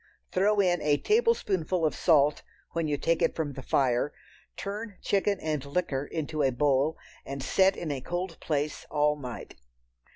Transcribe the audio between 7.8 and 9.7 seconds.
a cold place all night.